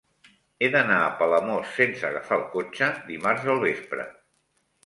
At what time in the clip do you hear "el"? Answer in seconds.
2.39-2.47